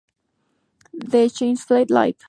The 0.93 1.29
Chieftains 1.29 1.89
Live! 1.91 2.15